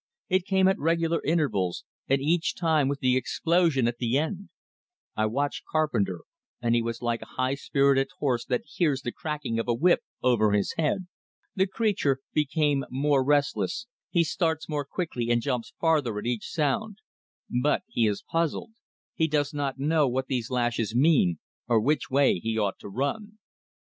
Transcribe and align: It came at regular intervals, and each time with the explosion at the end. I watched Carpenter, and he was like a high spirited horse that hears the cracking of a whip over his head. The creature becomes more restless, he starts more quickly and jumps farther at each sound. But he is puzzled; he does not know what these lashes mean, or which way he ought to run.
It 0.29 0.47
came 0.47 0.67
at 0.67 0.79
regular 0.79 1.21
intervals, 1.23 1.83
and 2.09 2.19
each 2.19 2.55
time 2.55 2.87
with 2.87 3.01
the 3.01 3.15
explosion 3.15 3.87
at 3.87 3.99
the 3.99 4.17
end. 4.17 4.49
I 5.15 5.27
watched 5.27 5.63
Carpenter, 5.71 6.21
and 6.59 6.73
he 6.73 6.81
was 6.81 7.03
like 7.03 7.21
a 7.21 7.27
high 7.37 7.53
spirited 7.53 8.07
horse 8.17 8.43
that 8.45 8.63
hears 8.65 9.03
the 9.03 9.11
cracking 9.11 9.59
of 9.59 9.67
a 9.67 9.75
whip 9.75 9.99
over 10.23 10.53
his 10.53 10.73
head. 10.75 11.05
The 11.55 11.67
creature 11.67 12.17
becomes 12.33 12.85
more 12.89 13.23
restless, 13.23 13.85
he 14.09 14.23
starts 14.23 14.67
more 14.67 14.85
quickly 14.85 15.29
and 15.29 15.39
jumps 15.39 15.71
farther 15.79 16.17
at 16.17 16.25
each 16.25 16.47
sound. 16.49 16.97
But 17.61 17.83
he 17.87 18.07
is 18.07 18.23
puzzled; 18.23 18.71
he 19.13 19.27
does 19.27 19.53
not 19.53 19.77
know 19.77 20.07
what 20.07 20.25
these 20.25 20.49
lashes 20.49 20.95
mean, 20.95 21.37
or 21.67 21.79
which 21.79 22.09
way 22.09 22.39
he 22.39 22.57
ought 22.57 22.79
to 22.79 22.89
run. 22.89 23.37